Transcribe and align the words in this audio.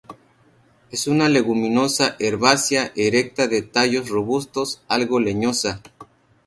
Es 0.89 1.05
una 1.05 1.29
leguminosa 1.29 2.15
herbácea 2.17 2.91
erecta 2.95 3.45
de 3.47 3.61
tallos 3.61 4.09
robustos, 4.09 4.81
algo 4.87 5.19
leñosa. 5.19 5.83